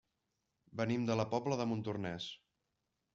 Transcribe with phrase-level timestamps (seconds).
[0.79, 2.31] Venim de la Pobla de Montornès.